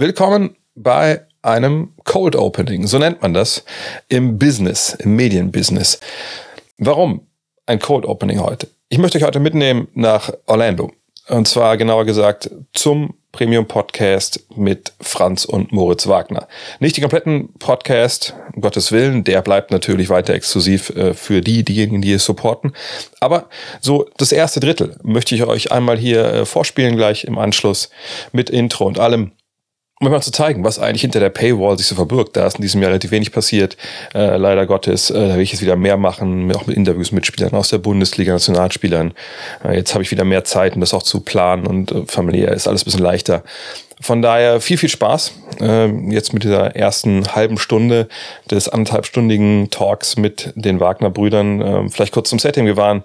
[0.00, 3.64] Willkommen bei einem Cold Opening, so nennt man das
[4.08, 5.98] im Business, im Medienbusiness.
[6.78, 7.26] Warum
[7.66, 8.68] ein Cold Opening heute?
[8.90, 10.92] Ich möchte euch heute mitnehmen nach Orlando.
[11.26, 16.46] Und zwar genauer gesagt zum Premium Podcast mit Franz und Moritz Wagner.
[16.78, 21.64] Nicht die kompletten Podcast, um Gottes Willen, der bleibt natürlich weiter exklusiv äh, für die,
[21.64, 22.72] diejenigen, die es supporten.
[23.18, 23.48] Aber
[23.80, 27.90] so das erste Drittel möchte ich euch einmal hier äh, vorspielen gleich im Anschluss
[28.30, 29.32] mit Intro und allem
[30.00, 32.36] um mal zu zeigen, was eigentlich hinter der Paywall sich so verbirgt.
[32.36, 33.76] Da ist in diesem Jahr relativ wenig passiert,
[34.14, 35.10] äh, leider Gottes.
[35.10, 37.78] Äh, da will ich jetzt wieder mehr machen, auch mit Interviews mit Spielern aus der
[37.78, 39.12] Bundesliga, Nationalspielern.
[39.64, 42.52] Äh, jetzt habe ich wieder mehr Zeit, um das auch zu planen und äh, familiär
[42.52, 43.42] ist alles ein bisschen leichter.
[44.00, 48.08] Von daher viel, viel Spaß äh, jetzt mit dieser ersten halben Stunde
[48.48, 51.60] des anderthalbstündigen Talks mit den Wagner-Brüdern.
[51.60, 52.66] Äh, vielleicht kurz zum Setting.
[52.66, 53.02] Wir waren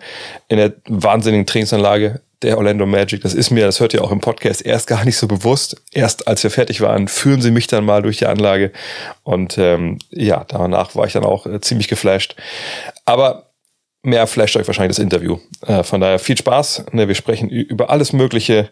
[0.49, 3.21] in der wahnsinnigen Trainingsanlage der Orlando Magic.
[3.21, 5.81] Das ist mir, das hört ihr auch im Podcast, erst gar nicht so bewusst.
[5.91, 8.71] Erst als wir fertig waren, führen sie mich dann mal durch die Anlage.
[9.23, 12.35] Und ähm, ja, danach war ich dann auch äh, ziemlich geflasht.
[13.05, 13.42] Aber
[14.03, 15.39] mehr flasht euch wahrscheinlich das Interview.
[15.65, 16.85] Äh, von daher viel Spaß.
[16.91, 18.69] Ne, wir sprechen über alles Mögliche.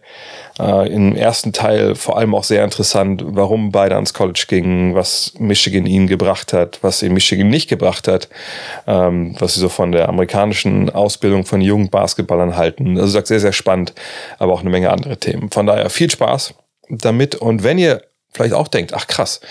[0.59, 5.33] Äh, Im ersten Teil vor allem auch sehr interessant, warum beide ans College gingen, was
[5.39, 8.27] Michigan ihnen gebracht hat, was ihnen Michigan nicht gebracht hat,
[8.87, 12.97] ähm, was sie so von der amerikanischen Ausbildung von jungen Basketballern halten.
[12.97, 13.93] Also sagt sehr, sehr spannend,
[14.37, 15.49] aber auch eine Menge andere Themen.
[15.49, 16.53] Von daher viel Spaß
[16.89, 17.35] damit.
[17.35, 18.01] Und wenn ihr
[18.33, 19.41] vielleicht auch denkt, ach krass.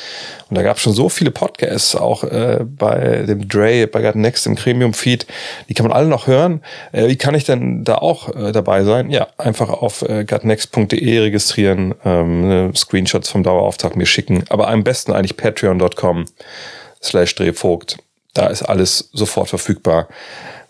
[0.48, 4.17] Und da gab es schon so viele Podcasts, auch äh, bei dem Dre, bei God
[4.17, 5.27] Next im Premium-Feed,
[5.69, 6.62] die kann man alle noch hören.
[6.92, 9.11] Äh, wie kann ich denn da auch äh, dabei sein?
[9.11, 14.83] Ja, einfach auf äh, gutnext.de registrieren, ähm, ne, Screenshots vom Dauerauftrag mir schicken, aber am
[14.83, 16.25] besten eigentlich patreon.com
[17.03, 17.98] slash drehvogt.
[18.34, 20.08] Da ist alles sofort verfügbar.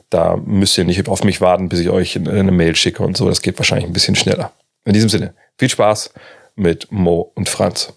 [0.09, 3.29] Da müsst ihr nicht auf mich warten, bis ich euch eine Mail schicke und so.
[3.29, 4.51] Das geht wahrscheinlich ein bisschen schneller.
[4.85, 6.13] In diesem Sinne, viel Spaß
[6.57, 7.93] mit Mo und Franz.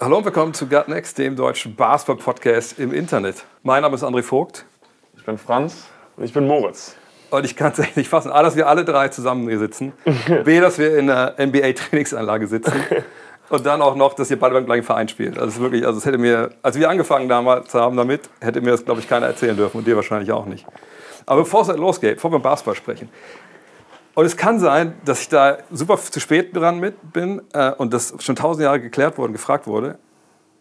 [0.00, 3.44] Hallo und willkommen zu Gut Next, dem deutschen Basketball-Podcast im Internet.
[3.64, 4.64] Mein Name ist André Vogt.
[5.16, 6.94] Ich bin Franz und ich bin Moritz.
[7.30, 8.30] Und ich kann es echt nicht fassen.
[8.30, 9.92] A, dass wir alle drei zusammen hier sitzen.
[10.44, 12.74] B, dass wir in einer NBA-Trainingsanlage sitzen.
[13.48, 15.36] Und dann auch noch, dass ihr beide beim gleichen Verein spielt.
[15.36, 18.60] Also es ist wirklich, also es hätte mir, als wir angefangen damals haben damit, hätte
[18.60, 20.64] mir das, glaube ich, keiner erzählen dürfen und dir wahrscheinlich auch nicht.
[21.26, 23.08] Aber bevor es losgeht, bevor wir über Basketball sprechen.
[24.18, 27.94] Und es kann sein, dass ich da super zu spät dran mit bin äh, und
[27.94, 29.96] das schon tausend Jahre geklärt wurde und gefragt wurde.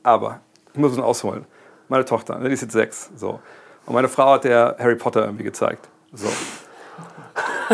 [0.03, 0.41] Aber
[0.75, 1.43] ich muss es ausholen.
[1.89, 3.09] Meine Tochter, ne, die ist jetzt sechs.
[3.15, 3.39] So.
[3.87, 5.89] Und meine Frau hat der Harry Potter irgendwie gezeigt.
[6.13, 6.27] So.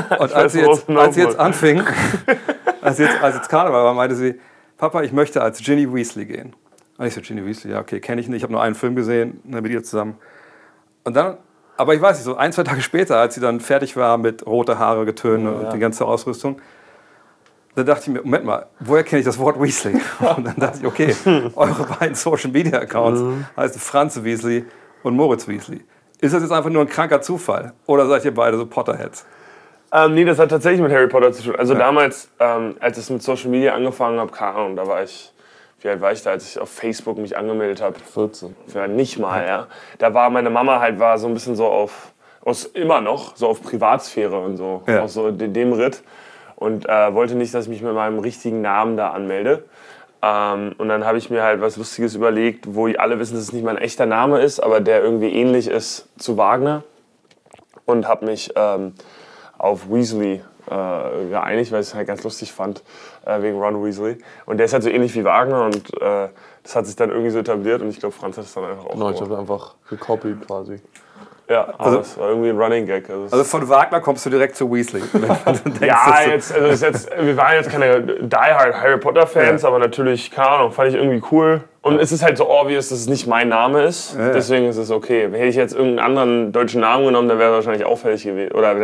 [0.19, 1.83] Und als sie, jetzt, als sie jetzt anfing,
[2.79, 4.39] als jetzt, als jetzt Karneval war, meinte sie,
[4.77, 6.55] Papa, ich möchte als Ginny Weasley gehen.
[6.97, 8.37] Und ich so, Ginny Weasley, ja, okay, kenne ich nicht.
[8.37, 10.15] Ich habe nur einen Film gesehen ne, mit ihr zusammen.
[11.03, 11.39] Und dann,
[11.77, 14.45] aber ich weiß nicht, so ein, zwei Tage später, als sie dann fertig war mit
[14.45, 16.61] rote Haare, Getöne ja, und die ganze Ausrüstung,
[17.75, 19.93] da dachte ich mir, Moment mal, woher kenne ich das Wort Weasley?
[20.35, 21.15] Und dann dachte ich, okay,
[21.55, 23.47] eure beiden Social Media Accounts mhm.
[23.57, 24.65] heißen Franz Weasley
[25.01, 25.83] und Moritz Weasley.
[26.21, 27.73] Ist das jetzt einfach nur ein kranker Zufall?
[27.87, 29.25] Oder seid ihr beide so Potterheads?
[29.91, 31.55] Ähm, nee, das hat tatsächlich mit Harry Potter zu tun.
[31.55, 31.79] Also ja.
[31.79, 35.32] damals, ähm, als ich mit Social Media angefangen habe, keine Ahnung, da war ich,
[35.83, 37.95] wie alt war ich da, als ich auf Facebook mich angemeldet habe?
[37.99, 38.55] 14.
[38.73, 39.67] Ja, nicht mal, ja.
[39.97, 42.13] Da war meine Mama halt, war so ein bisschen so auf,
[42.43, 45.01] aus, immer noch, so auf Privatsphäre und so, ja.
[45.01, 46.01] aus so dem, dem Ritt.
[46.55, 49.65] Und äh, wollte nicht, dass ich mich mit meinem richtigen Namen da anmelde.
[50.21, 53.53] Ähm, und dann habe ich mir halt was Lustiges überlegt, wo alle wissen, dass es
[53.53, 56.83] nicht mein echter Name ist, aber der irgendwie ähnlich ist zu Wagner.
[57.85, 58.51] Und habe mich...
[58.55, 58.93] Ähm,
[59.63, 62.83] auf Weasley äh, geeinigt, weil ich es halt ganz lustig fand,
[63.25, 64.17] äh, wegen Ron Weasley.
[64.45, 66.29] Und der ist halt so ähnlich wie Wagner und äh,
[66.63, 68.85] das hat sich dann irgendwie so etabliert und ich glaube, Franz hat es dann einfach
[68.85, 70.79] auch Nein, ich habe einfach gekopiert quasi.
[71.49, 73.09] Ja, also, das war irgendwie ein Running Gag.
[73.09, 75.03] Also, also von Wagner kommst du direkt zu Weasley.
[75.81, 79.67] ja, jetzt, also jetzt, wir waren jetzt keine Die Hard Harry Potter Fans, ja.
[79.67, 81.61] aber natürlich, keine Ahnung, fand ich irgendwie cool.
[81.83, 84.15] Und es ist halt so obvious, dass es nicht mein Name ist.
[84.17, 84.31] Ja.
[84.31, 85.23] Deswegen ist es okay.
[85.29, 88.53] Hätte ich jetzt irgendeinen anderen deutschen Namen genommen, dann wäre es wahrscheinlich auffällig gewesen.
[88.53, 88.75] Oder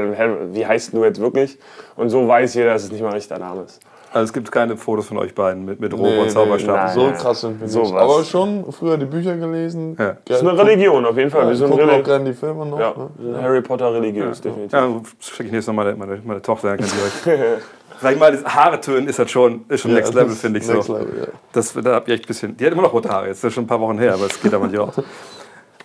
[0.54, 1.58] wie heißt du jetzt wirklich?
[1.96, 3.80] Und so weiß jeder, dass es nicht mein echter Name ist.
[4.12, 6.96] Also es gibt keine Fotos von euch beiden mit, mit Rob nee, und Zauberstab.
[6.96, 7.94] Nee, so krass sind wir so nicht.
[7.94, 9.96] Aber schon früher die Bücher gelesen.
[9.98, 10.18] Ja.
[10.26, 11.44] Das ist eine Religion auf jeden Fall.
[11.44, 12.80] Ja, wir sind gucken auch gerne die Filme noch.
[12.80, 13.42] Ja, ne?
[13.42, 14.50] Harry Potter religiös, ja.
[14.50, 14.74] definitiv.
[14.74, 17.40] Ja, schicke ich jetzt noch meine, meine, meine Tochter, dann kann die euch
[18.02, 20.66] Sag ich mal, das Haare tönen ist halt schon, ist schon Next Level, finde ich
[20.66, 20.74] so.
[20.74, 21.28] Level, ja.
[21.52, 22.58] das, da hab ich echt ein bisschen.
[22.58, 24.42] Die hat immer noch rote Haare, jetzt ist schon ein paar Wochen her, aber es
[24.42, 24.96] geht aber nicht raus.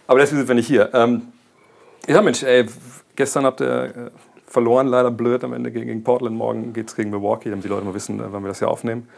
[0.07, 0.91] Aber deswegen sind wir nicht hier.
[0.93, 1.33] Ähm,
[2.07, 2.67] ja, Mensch, ey,
[3.17, 3.91] gestern habt ihr äh,
[4.47, 6.37] verloren, leider blöd am Ende gegen, gegen Portland.
[6.37, 8.69] Morgen geht es gegen Milwaukee, damit die Leute mal wissen, äh, wann wir das hier
[8.69, 9.09] aufnehmen.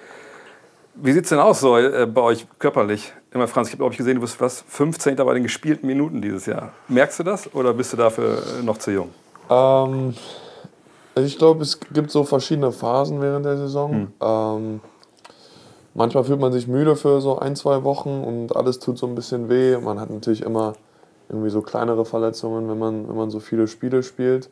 [0.95, 3.13] Wie sieht es denn aus so äh, bei euch körperlich?
[3.33, 5.17] Immer Franz, ich habe ich gesehen, du bist was 15.
[5.17, 6.73] bei den gespielten Minuten dieses Jahr.
[6.89, 9.11] Merkst du das oder bist du dafür äh, noch zu jung?
[9.51, 10.15] Ähm,
[11.25, 13.93] ich glaube, es gibt so verschiedene Phasen während der Saison.
[13.93, 14.13] Hm.
[14.21, 14.81] Ähm,
[15.95, 19.15] manchmal fühlt man sich müde für so ein, zwei Wochen und alles tut so ein
[19.15, 19.77] bisschen weh.
[19.79, 20.75] Man hat natürlich immer
[21.29, 24.51] irgendwie so kleinere Verletzungen, wenn man, wenn man so viele Spiele spielt.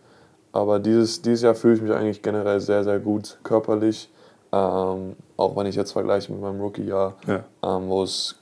[0.53, 4.09] Aber dieses, dieses Jahr fühle ich mich eigentlich generell sehr, sehr gut körperlich.
[4.53, 7.45] Ähm, auch wenn ich jetzt vergleiche mit meinem Rookie-Jahr, ja.
[7.63, 8.37] ähm, wo es,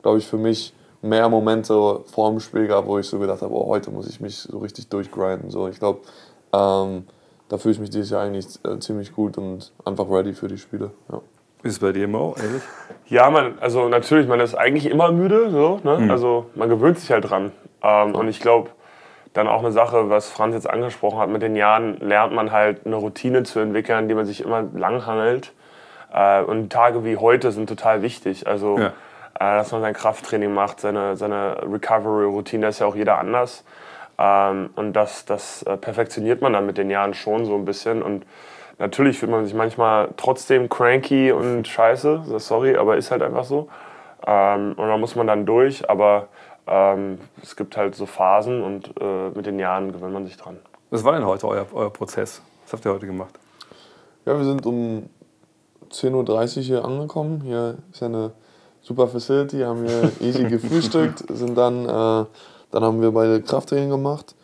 [0.00, 0.72] glaube ich, für mich
[1.02, 4.20] mehr Momente vor dem Spiel gab, wo ich so gedacht habe, oh, heute muss ich
[4.20, 5.50] mich so richtig durchgrinden.
[5.50, 6.00] So, ich glaube,
[6.52, 7.04] ähm,
[7.48, 10.58] da fühle ich mich dieses Jahr eigentlich äh, ziemlich gut und einfach ready für die
[10.58, 10.90] Spiele.
[11.10, 11.20] Ja.
[11.62, 12.62] Ist es bei dir, Mo, ehrlich?
[13.08, 15.50] Ja, man, also natürlich, man ist eigentlich immer müde.
[15.50, 15.98] So, ne?
[15.98, 16.10] Mhm.
[16.10, 17.50] Also man gewöhnt sich halt dran.
[17.82, 18.70] Ähm, und ich glaube,
[19.32, 22.86] dann auch eine Sache, was Franz jetzt angesprochen hat, mit den Jahren lernt man halt
[22.86, 25.52] eine Routine zu entwickeln, die man sich immer langhangelt.
[26.12, 28.46] Äh, und Tage wie heute sind total wichtig.
[28.46, 28.86] Also, ja.
[28.86, 28.92] äh,
[29.58, 33.64] dass man sein Krafttraining macht, seine, seine Recovery-Routine, da ist ja auch jeder anders.
[34.18, 38.02] Ähm, und das, das äh, perfektioniert man dann mit den Jahren schon so ein bisschen.
[38.02, 38.24] Und
[38.78, 43.68] natürlich fühlt man sich manchmal trotzdem cranky und scheiße, sorry, aber ist halt einfach so.
[44.26, 46.28] Ähm, und da muss man dann durch, aber
[46.66, 50.58] ähm, es gibt halt so Phasen und äh, mit den Jahren gewöhnt man sich dran.
[50.90, 52.42] Was war denn heute euer, euer Prozess?
[52.64, 53.38] Was habt ihr heute gemacht?
[54.24, 55.08] Ja, wir sind um
[55.90, 57.40] 10.30 Uhr hier angekommen.
[57.42, 58.32] Hier ist ja eine
[58.80, 62.24] super Facility, haben hier easy gefrühstückt, sind dann, äh,
[62.76, 64.34] dann haben wir beide Krafttraining gemacht.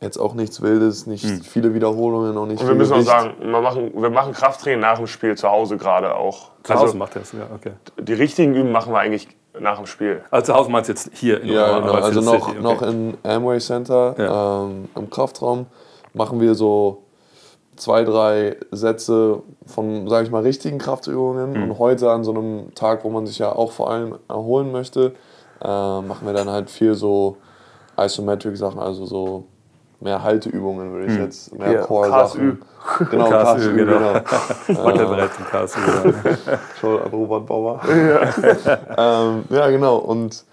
[0.00, 1.42] Jetzt auch nichts Wildes, nicht hm.
[1.42, 4.96] viele Wiederholungen, auch nicht Und wir müssen auch sagen, wir machen, wir machen Krafttraining nach
[4.96, 6.50] dem Spiel zu Hause gerade auch.
[6.62, 7.72] Zu Hause also, macht er es, ja, okay.
[7.98, 9.28] Die richtigen Üben machen wir eigentlich
[9.58, 10.22] nach dem Spiel.
[10.30, 11.92] Also zu Hause meinst du jetzt hier in Ja, genau.
[11.94, 12.60] also noch, okay.
[12.60, 14.62] noch im Amway Center, ja.
[14.64, 15.66] ähm, im Kraftraum,
[16.14, 17.02] machen wir so
[17.74, 21.54] zwei, drei Sätze von, sage ich mal, richtigen Kraftübungen.
[21.54, 21.62] Mhm.
[21.64, 25.14] Und heute an so einem Tag, wo man sich ja auch vor allem erholen möchte,
[25.60, 27.36] äh, machen wir dann halt viel so
[28.00, 29.44] Isometric-Sachen, also so
[30.00, 31.24] mehr Halteübungen, würde ich mhm.
[31.24, 32.62] jetzt, mehr ja, Core-Sachen.
[33.10, 33.98] Genau, KSÜ, genau.
[34.66, 34.84] genau.
[34.84, 35.78] Wackelbrett zum KSÜ.
[36.80, 37.80] Schon an Robert Bauer.
[37.88, 39.22] Ja.
[39.28, 39.96] ähm, ja, genau.
[39.96, 40.44] Und,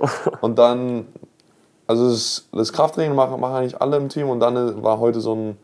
[0.42, 1.08] und dann,
[1.88, 5.34] also das, das Krafttraining machen, machen eigentlich alle im Team und dann war heute so
[5.34, 5.58] ein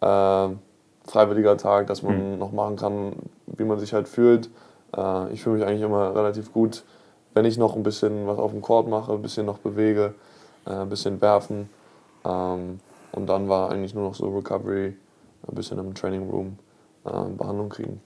[0.00, 0.54] äh,
[1.08, 2.38] freiwilliger Tag, dass man mhm.
[2.38, 3.12] noch machen kann,
[3.46, 4.50] wie man sich halt fühlt.
[4.96, 6.82] Äh, ich fühle mich eigentlich immer relativ gut,
[7.34, 10.14] wenn ich noch ein bisschen was auf dem Court mache, ein bisschen noch bewege,
[10.66, 11.68] äh, ein bisschen werfen.
[12.24, 12.80] Ähm,
[13.12, 14.94] und dann war eigentlich nur noch so Recovery,
[15.46, 16.58] ein bisschen im Training Room
[17.04, 18.00] äh, Behandlung kriegen.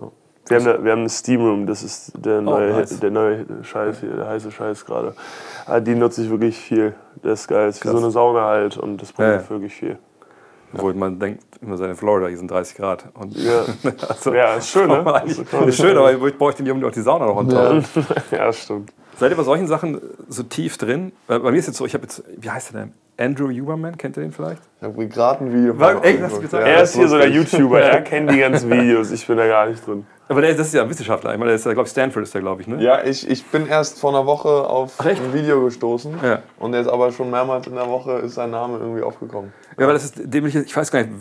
[0.00, 0.10] Ja.
[0.46, 3.00] Wir haben, eine, wir haben einen Steam Room, das ist der oh, neue, oh, nice.
[3.00, 5.14] der neue Scheiß hier, der heiße Scheiß gerade.
[5.66, 6.94] Ah, die nutze ich wirklich viel.
[7.22, 7.66] Das ist geil.
[7.66, 9.50] Das ist wie so eine Sauna halt und das bringt ja.
[9.50, 9.98] wirklich viel.
[10.74, 13.04] Obwohl man denkt immer so in Florida, hier sind 30 Grad.
[13.14, 13.62] Und ja.
[14.08, 15.22] also, ja, ist schön, ne?
[15.24, 17.80] Ist, ist schön, aber ich brauche den Jungen auch die Sauna noch on ja.
[18.30, 18.92] ja, stimmt.
[19.18, 21.10] Seid ihr bei solchen Sachen so tief drin?
[21.26, 22.92] Bei mir ist jetzt so, ich habe jetzt, wie heißt der denn?
[23.16, 24.62] Andrew Huberman, kennt ihr den vielleicht?
[24.76, 26.64] Ich habe gerade ein Video War, hast du gesagt?
[26.64, 29.66] Er ist hier so der YouTuber, er kennt die ganzen Videos, ich bin da gar
[29.66, 30.06] nicht drin.
[30.28, 32.34] Aber der, das ist ja ein Wissenschaftler, ich meine, der ist, glaube ich, Stanford ist
[32.34, 32.82] der, glaube ich, ne?
[32.82, 36.42] Ja, ich, ich bin erst vor einer Woche auf Ach, ein Video gestoßen ja.
[36.58, 39.52] und jetzt aber schon mehrmals in der Woche ist sein Name irgendwie aufgekommen.
[39.78, 41.12] Ja, weil das ist, dem ich, weiß gar nicht,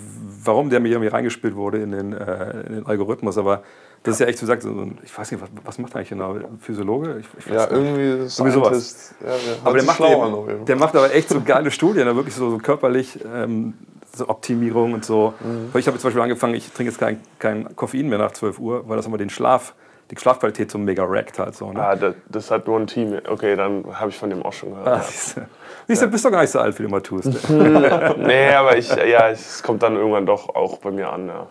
[0.43, 3.63] warum der mir irgendwie reingespielt wurde in den, äh, in den Algorithmus, aber
[4.03, 4.67] das ist ja echt, du sagst,
[5.03, 6.35] ich weiß nicht, was, was macht er eigentlich genau?
[6.59, 7.19] Physiologe?
[7.19, 9.15] Ich, ich ja, irgendwie, irgendwie sowas.
[9.25, 12.49] Ja, aber der macht, eben, der macht aber echt so geile Studien, da wirklich so,
[12.49, 13.73] so körperlich ähm,
[14.17, 15.33] so Optimierung und so.
[15.39, 15.77] Mhm.
[15.77, 18.87] Ich habe zum Beispiel angefangen, ich trinke jetzt kein, kein Koffein mehr nach 12 Uhr,
[18.87, 19.73] weil das immer den Schlaf,
[20.11, 21.71] die Schlafqualität so mega rackt halt so.
[21.71, 21.81] Ne?
[21.81, 23.19] Ah, das, das hat nur ein Team.
[23.27, 24.87] Okay, dann habe ich von dem auch schon gehört.
[24.87, 25.41] Ah, siehst du,
[25.87, 27.27] siehst du bist doch gar nicht so alt, wie du mal tust.
[27.49, 31.47] nee, aber ich, ja, es kommt dann irgendwann doch auch bei mir an, ja.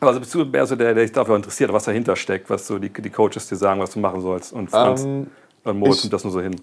[0.00, 2.78] Also bist du mehr so der, der sich dafür interessiert, was dahinter steckt, was so
[2.78, 4.52] die, die Coaches dir sagen, was du machen sollst.
[4.52, 5.26] Und Franz ähm,
[5.64, 6.54] und Moritz nimmt das nur so hin.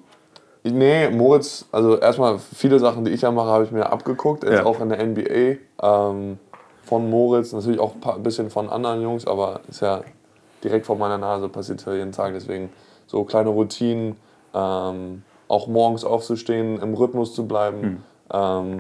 [0.72, 4.54] Nee, Moritz, also erstmal viele Sachen, die ich ja mache, habe ich mir abgeguckt, jetzt
[4.54, 4.66] ja.
[4.66, 5.60] auch in der NBA.
[5.82, 6.40] Ähm,
[6.84, 10.02] von Moritz, natürlich auch ein bisschen von anderen Jungs, aber ist ja
[10.64, 12.34] direkt vor meiner Nase, passiert ja jeden Tag.
[12.34, 12.70] Deswegen
[13.06, 14.16] so kleine Routinen,
[14.54, 17.82] ähm, auch morgens aufzustehen, im Rhythmus zu bleiben.
[17.82, 18.04] Hm.
[18.32, 18.80] Ähm,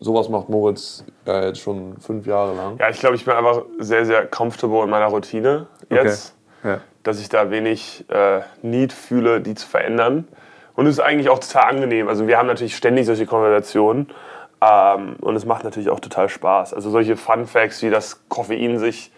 [0.00, 2.78] sowas macht Moritz ja jetzt schon fünf Jahre lang.
[2.78, 6.34] Ja, ich glaube, ich bin einfach sehr, sehr comfortable in meiner Routine jetzt.
[6.60, 6.74] Okay.
[6.74, 6.80] Ja.
[7.02, 10.26] Dass ich da wenig äh, Need fühle, die zu verändern.
[10.76, 12.08] Und es ist eigentlich auch total angenehm.
[12.08, 14.08] Also wir haben natürlich ständig solche Konversationen.
[14.60, 16.74] Ähm, und es macht natürlich auch total Spaß.
[16.74, 19.10] Also solche Fun Facts, wie das Koffein sich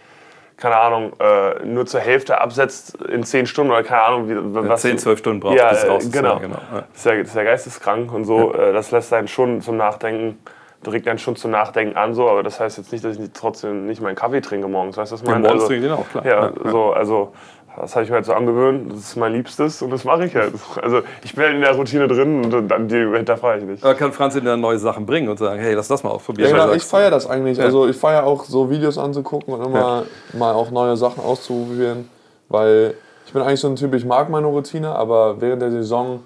[0.58, 4.34] keine Ahnung, äh, nur zur Hälfte absetzt in zehn Stunden oder keine Ahnung, wie,
[4.68, 4.82] was.
[4.82, 6.12] Zehn, zwölf Stunden braucht, ja, bis raus ist.
[6.12, 6.40] Genau.
[6.40, 6.58] genau.
[6.74, 6.84] Ja.
[6.92, 8.52] Das, ist ja, das ist ja geisteskrank und so.
[8.52, 8.70] Ja.
[8.70, 10.38] Äh, das lässt einen schon zum Nachdenken,
[10.84, 13.86] regt einen schon zum Nachdenken an, so, aber das heißt jetzt nicht, dass ich trotzdem
[13.86, 14.96] nicht meinen Kaffee trinke morgens.
[14.96, 15.36] Weißt du, was meine?
[15.36, 16.26] Ja, morgens also, trinke ich den auch, klar.
[16.26, 16.70] Ja, ja.
[16.70, 17.32] so, also
[17.80, 20.34] das habe ich mir halt so angewöhnt, das ist mein Liebstes und das mache ich
[20.34, 20.54] halt.
[20.82, 23.84] Also ich bin halt in der Routine drin und dann die hinterfrage ich nicht.
[23.84, 26.50] Aber kann Franz dann neue Sachen bringen und sagen, hey, lass das mal ausprobieren?
[26.50, 27.58] Ja, genau, ich feiere das eigentlich.
[27.58, 27.64] Ja.
[27.64, 30.38] Also ich feiere auch so Videos anzugucken und immer ja.
[30.38, 32.08] mal auch neue Sachen auszuprobieren,
[32.48, 32.94] weil
[33.26, 36.20] ich bin eigentlich so ein Typ, ich mag meine Routine, aber während der Saison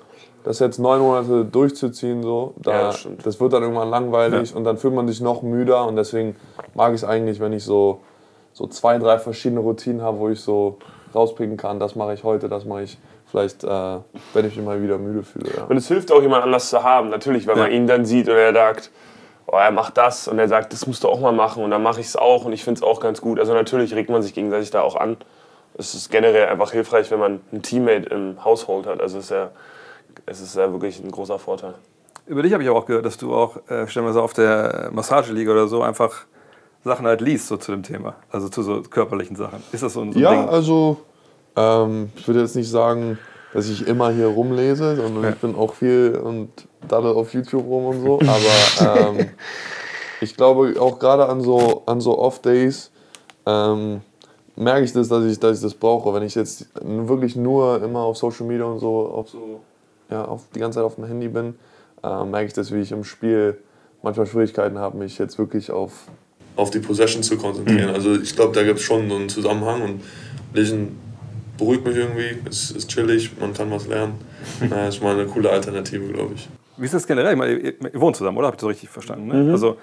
[0.44, 4.64] das jetzt neun Monate durchzuziehen, so, da, ja, das, das, wird dann irgendwann langweilig und
[4.64, 6.36] dann fühlt man sich noch müder und deswegen
[6.74, 8.00] mag ich es eigentlich, wenn ich so,
[8.52, 10.78] so zwei, drei verschiedene Routinen habe, wo ich so
[11.14, 12.98] rauspicken kann, das mache ich heute, das mache ich
[13.30, 13.68] vielleicht, äh,
[14.34, 15.50] wenn ich mich mal wieder müde fühle.
[15.56, 15.64] Ja.
[15.64, 17.64] Und es hilft auch, jemand anders zu haben, natürlich, wenn ja.
[17.64, 18.90] man ihn dann sieht und er sagt,
[19.46, 21.82] oh, er macht das und er sagt, das musst du auch mal machen und dann
[21.82, 23.38] mache ich es auch und ich finde es auch ganz gut.
[23.38, 25.16] Also natürlich regt man sich gegenseitig da auch an.
[25.74, 29.00] Es ist generell einfach hilfreich, wenn man einen Teammate im Haushalt hat.
[29.00, 29.50] Also es ist ja,
[30.26, 31.74] es ist ja wirklich ein großer Vorteil.
[32.26, 34.90] Über dich habe ich auch gehört, dass du auch, äh, stellen wir so auf der
[34.92, 36.26] Massageliga oder so, einfach
[36.84, 39.62] Sachen halt liest so zu dem Thema, also zu so körperlichen Sachen.
[39.72, 40.40] Ist das so ein, so ja, Ding?
[40.40, 40.98] Ja, also
[41.56, 43.18] ähm, ich würde jetzt nicht sagen,
[43.52, 45.30] dass ich immer hier rumlese, sondern ja.
[45.30, 46.50] ich bin auch viel und
[46.88, 48.20] daddel auf YouTube rum und so.
[48.20, 49.28] Aber ähm,
[50.20, 52.90] ich glaube auch gerade an so, an so Off-Days
[53.46, 54.00] ähm,
[54.56, 56.12] merke ich das, dass ich, dass ich das brauche.
[56.14, 59.60] Wenn ich jetzt wirklich nur immer auf Social Media und so, auf so
[60.10, 61.54] ja, auf, die ganze Zeit auf dem Handy bin,
[62.02, 63.58] äh, merke ich das, wie ich im Spiel
[64.02, 66.06] manchmal Schwierigkeiten habe, mich jetzt wirklich auf,
[66.56, 67.88] auf die Possession zu konzentrieren.
[67.88, 67.94] Mhm.
[67.94, 70.02] Also ich glaube, da gibt es schon so einen Zusammenhang und
[70.54, 70.96] Lesen
[71.56, 74.14] beruhigt mich irgendwie, es ist chillig, man kann was lernen.
[74.68, 76.48] Das ist mal eine coole Alternative, glaube ich.
[76.76, 77.32] Wie ist das generell?
[77.32, 78.48] Ich meine, ihr, ihr wohnt zusammen, oder?
[78.48, 79.28] Habt ihr so richtig verstanden?
[79.28, 79.34] Ne?
[79.34, 79.50] Mhm.
[79.52, 79.76] Also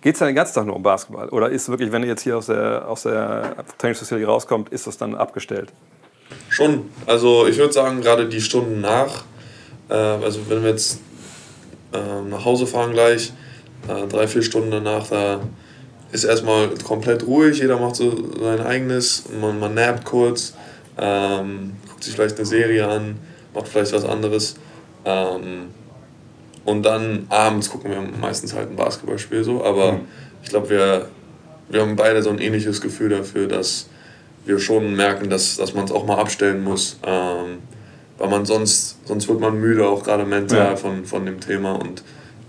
[0.00, 1.28] geht es dann den ganzen Tag nur um Basketball?
[1.30, 4.98] Oder ist wirklich, wenn ihr jetzt hier aus der, aus der Trainingsfacility rauskommt, ist das
[4.98, 5.72] dann abgestellt?
[6.48, 6.82] Schon.
[7.06, 9.24] Also ich würde sagen, gerade die Stunden nach,
[9.88, 11.00] äh, also wenn wir jetzt
[11.92, 13.32] äh, nach Hause fahren gleich,
[13.88, 15.40] äh, drei, vier Stunden danach, da
[16.12, 20.54] ist erstmal komplett ruhig, jeder macht so sein eigenes, man, man nappt kurz,
[20.98, 23.16] ähm, guckt sich vielleicht eine Serie an,
[23.54, 24.56] macht vielleicht was anderes.
[25.04, 25.68] Ähm,
[26.64, 30.00] und dann abends gucken wir meistens halt ein Basketballspiel so, aber mhm.
[30.42, 31.08] ich glaube, wir,
[31.68, 33.88] wir haben beide so ein ähnliches Gefühl dafür, dass
[34.44, 36.98] wir schon merken, dass, dass man es auch mal abstellen muss.
[37.06, 37.58] Ähm,
[38.18, 40.76] weil man sonst, sonst wird man müde, auch gerade mental ja.
[40.76, 41.72] von, von dem Thema.
[41.72, 42.02] Und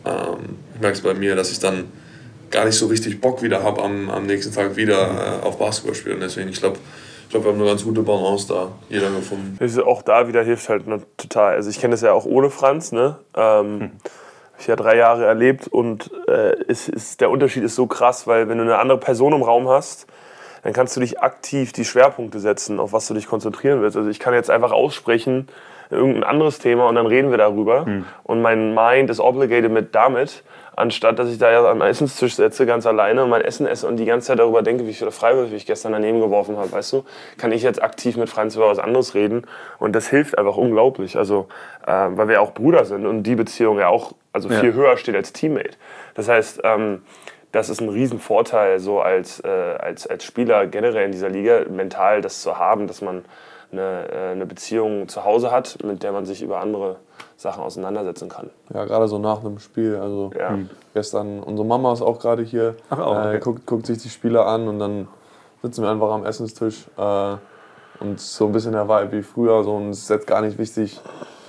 [0.03, 1.85] ähm, ich merke es bei mir, dass ich dann
[2.51, 5.95] gar nicht so richtig Bock wieder habe, am, am nächsten Tag wieder äh, auf Basketball
[5.95, 6.19] spielen.
[6.19, 6.77] Deswegen, ich glaube,
[7.23, 9.55] ich glaube, wir haben eine ganz gute Balance da, jeder gefunden.
[9.59, 10.83] Also auch da wieder hilft halt
[11.17, 11.53] total.
[11.53, 13.17] Also ich kenne das ja auch ohne Franz, ne?
[13.35, 13.91] Ähm, hm.
[14.59, 18.49] Ich ja drei Jahre erlebt und äh, ist, ist, der Unterschied ist so krass, weil
[18.49, 20.07] wenn du eine andere Person im Raum hast,
[20.63, 23.95] dann kannst du dich aktiv die Schwerpunkte setzen, auf was du dich konzentrieren willst.
[23.95, 25.47] Also ich kann jetzt einfach aussprechen,
[25.91, 27.85] irgendein anderes Thema und dann reden wir darüber.
[27.85, 28.05] Hm.
[28.23, 30.43] Und mein Mind ist obligated mit damit
[30.79, 33.97] anstatt dass ich da ja am Essenstisch sitze, ganz alleine und mein Essen esse und
[33.97, 37.05] die ganze Zeit darüber denke, wie viele Freiwürfe ich gestern daneben geworfen habe, weißt du,
[37.37, 39.45] kann ich jetzt aktiv mit Franz über was anderes reden
[39.77, 41.47] und das hilft einfach unglaublich, also
[41.85, 44.75] äh, weil wir auch Bruder sind und die Beziehung ja auch also viel ja.
[44.75, 45.77] höher steht als Teammate.
[46.15, 47.01] Das heißt, ähm,
[47.51, 52.21] das ist ein Riesenvorteil, so als, äh, als, als Spieler generell in dieser Liga, mental
[52.21, 53.25] das zu haben, dass man
[53.71, 56.97] eine, äh, eine Beziehung zu Hause hat, mit der man sich über andere
[57.37, 58.49] Sachen auseinandersetzen kann.
[58.73, 59.95] Ja, gerade so nach einem Spiel.
[59.95, 60.57] Also ja.
[60.93, 63.35] gestern, unsere Mama ist auch gerade hier, Ach, auch, okay.
[63.35, 65.07] äh, guckt, guckt, sich die Spiele an und dann
[65.61, 66.85] sitzen wir einfach am Essenstisch.
[66.97, 67.35] Äh,
[67.99, 69.63] und so ein bisschen der Vibe wie früher.
[69.63, 70.99] So, und es ist jetzt gar nicht wichtig,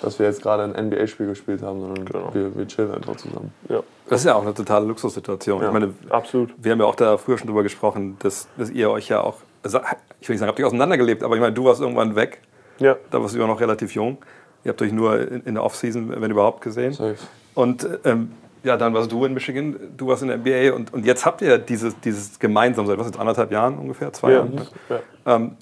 [0.02, 2.34] dass wir jetzt gerade ein NBA-Spiel gespielt haben, sondern genau.
[2.34, 3.52] wir, wir chillen einfach zusammen.
[3.68, 3.82] Ja.
[4.08, 5.60] Das ist ja auch eine totale Luxussituation.
[5.60, 6.52] Ja, ich meine, absolut.
[6.58, 9.36] Wir haben ja auch da früher schon drüber gesprochen, dass, dass ihr euch ja auch,
[9.64, 12.40] ich will nicht sagen, habt ihr auseinandergelebt, aber ich meine, du warst irgendwann weg.
[12.78, 12.96] Ja.
[13.10, 14.18] Da warst du ja noch relativ jung.
[14.64, 16.92] Ihr habt euch nur in der Offseason, wenn überhaupt, gesehen.
[16.92, 17.16] Safe.
[17.54, 21.06] Und ähm, ja, dann warst du in Michigan, du warst in der NBA und, und
[21.06, 24.36] jetzt habt ihr dieses, dieses gemeinsam seit was jetzt anderthalb Jahren ungefähr, zwei ja.
[24.38, 24.54] Jahren.
[24.54, 24.66] Ne?
[24.88, 25.00] Ja.
[25.34, 25.56] Ähm,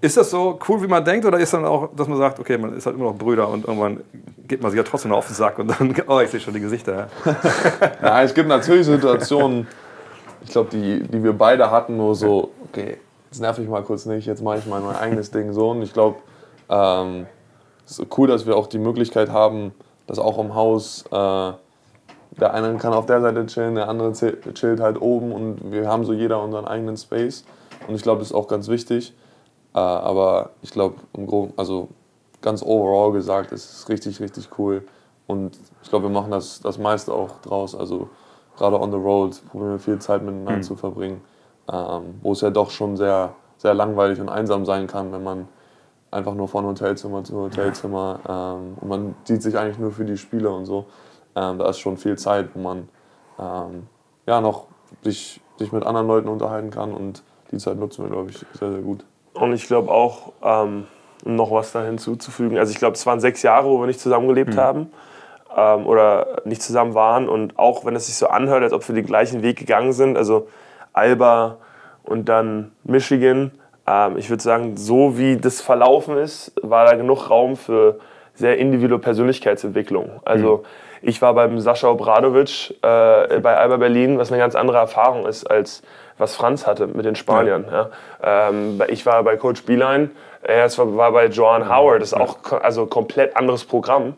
[0.00, 2.58] ist das so cool, wie man denkt, oder ist dann auch, dass man sagt, okay,
[2.58, 4.00] man ist halt immer noch Brüder und irgendwann
[4.48, 6.54] geht man sich ja trotzdem noch auf den Sack und dann, oh, ich sehe schon
[6.54, 7.08] die Gesichter.
[8.02, 9.68] Ja, es gibt natürlich Situationen,
[10.44, 12.98] ich glaube, die, die wir beide hatten, nur so, okay,
[13.30, 15.82] jetzt nerv ich mal kurz nicht, jetzt mache ich mal mein eigenes Ding so und
[15.82, 16.16] ich glaube,
[16.68, 17.26] ähm,
[17.84, 19.72] es ist cool, dass wir auch die Möglichkeit haben,
[20.06, 21.52] dass auch im Haus äh,
[22.40, 26.04] der eine kann auf der Seite chillen, der andere chillt halt oben und wir haben
[26.04, 27.44] so jeder unseren eigenen Space.
[27.86, 29.14] Und ich glaube, das ist auch ganz wichtig.
[29.74, 31.88] Äh, aber ich glaube, im Groben, also
[32.40, 34.84] ganz overall gesagt, es ist richtig, richtig cool.
[35.26, 37.74] Und ich glaube, wir machen das, das meiste auch draus.
[37.74, 38.08] Also
[38.56, 40.62] gerade on the road probieren wir viel Zeit miteinander mhm.
[40.62, 41.20] zu verbringen.
[41.70, 45.22] Äh, ähm, wo es ja doch schon sehr, sehr langweilig und einsam sein kann, wenn
[45.22, 45.48] man
[46.10, 50.16] einfach nur von Hotelzimmer zu Hotelzimmer ähm, und man sieht sich eigentlich nur für die
[50.16, 50.86] Spiele und so.
[51.36, 52.88] Ähm, da ist schon viel Zeit, wo man
[53.38, 53.86] ähm,
[54.26, 54.66] ja noch
[55.02, 58.72] sich, sich mit anderen Leuten unterhalten kann und die Zeit nutzen wir, glaube ich, sehr,
[58.72, 59.04] sehr gut.
[59.34, 60.86] Und ich glaube auch, ähm,
[61.24, 64.54] noch was da hinzuzufügen, also ich glaube, es waren sechs Jahre, wo wir nicht zusammengelebt
[64.54, 64.60] mhm.
[64.60, 64.90] haben
[65.56, 68.94] ähm, oder nicht zusammen waren und auch wenn es sich so anhört, als ob wir
[68.94, 70.48] den gleichen Weg gegangen sind, also
[70.92, 71.58] Alba
[72.04, 73.52] und dann Michigan,
[73.86, 77.98] ähm, ich würde sagen, so wie das verlaufen ist, war da genug Raum für
[78.34, 80.20] sehr individuelle Persönlichkeitsentwicklung.
[80.24, 81.08] Also mhm.
[81.08, 85.44] ich war beim Sascha Obradovic äh, bei Alba Berlin, was eine ganz andere Erfahrung ist,
[85.44, 85.82] als
[86.18, 87.66] was Franz hatte mit den Spaniern.
[87.70, 87.90] Ja.
[88.22, 88.48] Ja.
[88.48, 90.10] Ähm, ich war bei Coach Beeline,
[90.42, 94.14] er war bei Joan Howard, das ist auch also komplett anderes Programm.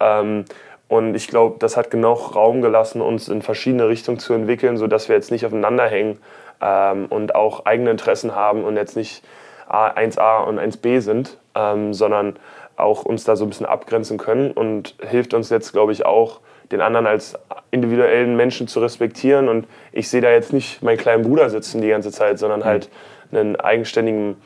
[0.00, 0.44] Ähm,
[0.90, 5.08] und ich glaube, das hat genug Raum gelassen, uns in verschiedene Richtungen zu entwickeln, sodass
[5.08, 6.18] wir jetzt nicht aufeinander hängen
[6.60, 9.22] ähm, und auch eigene Interessen haben und jetzt nicht
[9.68, 12.34] 1a und 1b sind, ähm, sondern
[12.74, 16.40] auch uns da so ein bisschen abgrenzen können und hilft uns jetzt, glaube ich, auch,
[16.72, 17.38] den anderen als
[17.70, 19.48] individuellen Menschen zu respektieren.
[19.48, 22.90] Und ich sehe da jetzt nicht meinen kleinen Bruder sitzen die ganze Zeit, sondern halt
[23.30, 24.42] einen eigenständigen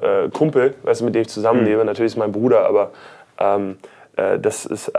[0.00, 1.82] äh, Kumpel, weißt mit dem ich zusammenlebe.
[1.82, 1.86] Mhm.
[1.86, 2.90] Natürlich ist mein Bruder, aber
[3.38, 4.92] ähm, äh, das ist,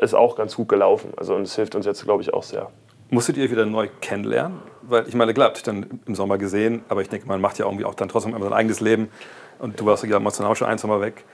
[0.00, 1.12] ist auch ganz gut gelaufen.
[1.16, 2.68] Also, und es hilft uns jetzt, glaube ich, auch sehr.
[3.10, 4.58] Musstet ihr wieder neu kennenlernen?
[4.82, 7.58] Weil ich meine, klar, habt ihr dann im Sommer gesehen, aber ich denke, man macht
[7.58, 9.10] ja irgendwie auch dann trotzdem sein eigenes Leben.
[9.58, 11.24] Und du warst ja emotional schon ein, Mal weg.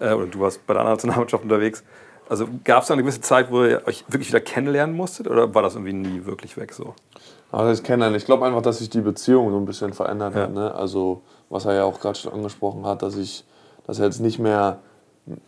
[0.00, 1.84] Äh, oder du warst bei der anderen Nationalmannschaft unterwegs.
[2.28, 5.28] Also gab es da eine gewisse Zeit, wo ihr euch wirklich wieder kennenlernen musstet?
[5.28, 6.94] Oder war das irgendwie nie wirklich weg so?
[7.52, 8.16] Also das Kennenlernen.
[8.16, 10.42] Ich glaube einfach, dass sich die Beziehung so ein bisschen verändert ja.
[10.42, 10.54] hat.
[10.54, 10.74] Ne?
[10.74, 13.44] Also was er ja auch gerade schon angesprochen hat, dass ich,
[13.86, 14.80] dass er jetzt nicht mehr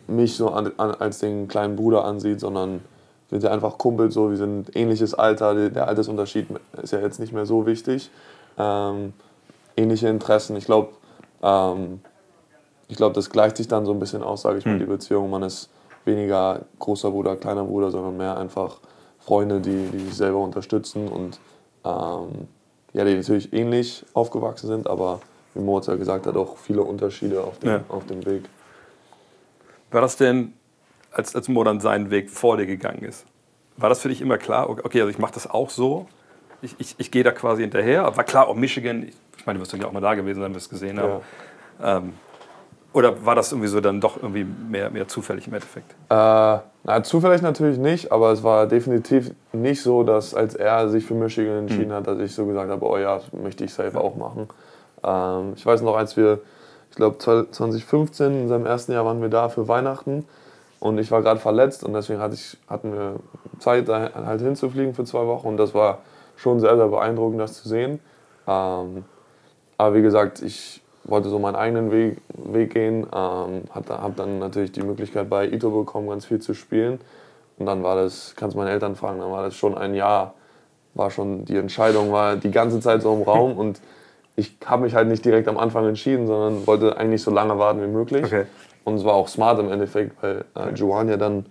[0.07, 2.81] mich so an, an, als den kleinen Bruder ansieht, sondern
[3.29, 6.47] wir sind ja einfach Kumpel, so, wir sind ähnliches Alter, der Altersunterschied
[6.81, 8.09] ist ja jetzt nicht mehr so wichtig.
[8.57, 9.13] Ähm,
[9.77, 10.89] ähnliche Interessen, ich glaube,
[11.41, 12.01] ähm,
[12.87, 14.79] ich glaube, das gleicht sich dann so ein bisschen aus, sage ich mal, hm.
[14.79, 15.29] die Beziehung.
[15.29, 15.69] Man ist
[16.05, 18.79] weniger großer Bruder, kleiner Bruder, sondern mehr einfach
[19.19, 21.39] Freunde, die, die sich selber unterstützen und
[21.85, 22.47] ähm,
[22.93, 25.21] ja, die natürlich ähnlich aufgewachsen sind, aber
[25.53, 27.81] wie Moritz ja gesagt hat, auch viele Unterschiede auf dem, ja.
[27.89, 28.49] auf dem Weg.
[29.91, 30.53] War das denn
[31.11, 33.25] als, als Mo dann seinen Weg vor dir gegangen ist.
[33.77, 34.69] War das für dich immer klar?
[34.69, 36.07] Okay, also ich mache das auch so.
[36.61, 38.03] Ich, ich, ich gehe da quasi hinterher.
[38.15, 40.69] War klar, auch Michigan, ich meine, du wirst ja auch mal da gewesen sein, wirst
[40.69, 41.21] gesehen haben.
[41.81, 41.97] Ja.
[41.97, 42.13] Ähm,
[42.91, 45.91] oder war das irgendwie so dann doch irgendwie mehr, mehr zufällig im Endeffekt?
[46.09, 51.05] Äh, na, zufällig natürlich nicht, aber es war definitiv nicht so, dass als er sich
[51.05, 51.93] für Michigan entschieden mhm.
[51.93, 54.49] hat, dass ich so gesagt habe, oh ja, möchte ich safe auch machen.
[55.03, 56.39] Ähm, ich weiß noch, als wir,
[56.89, 60.25] ich glaube 2015, in seinem ersten Jahr waren wir da für Weihnachten
[60.79, 63.15] und ich war gerade verletzt und deswegen hatte ich, hatten wir
[63.59, 65.47] Zeit, da halt hinzufliegen für zwei Wochen.
[65.47, 65.99] Und das war
[66.37, 67.99] schon sehr, sehr beeindruckend, das zu sehen.
[68.47, 69.03] Ähm,
[69.77, 73.05] aber wie gesagt, ich wollte so meinen eigenen Weg, Weg gehen.
[73.13, 76.99] Ähm, habe dann natürlich die Möglichkeit bei Ito bekommen, ganz viel zu spielen.
[77.57, 80.33] Und dann war das, kannst du meine Eltern fragen, dann war das schon ein Jahr,
[80.93, 83.57] war schon, die Entscheidung war die ganze Zeit so im Raum.
[83.57, 83.81] Und
[84.39, 87.81] ich habe mich halt nicht direkt am Anfang entschieden, sondern wollte eigentlich so lange warten
[87.81, 88.23] wie möglich.
[88.25, 88.45] Okay.
[88.85, 91.45] Und es war auch smart im Endeffekt, weil äh, Joan ja dann